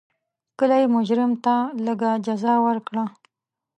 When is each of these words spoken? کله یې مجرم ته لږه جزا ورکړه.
کله 0.59 0.75
یې 0.81 0.87
مجرم 0.95 1.31
ته 1.43 1.55
لږه 1.85 2.11
جزا 2.25 2.53
ورکړه. 2.65 3.03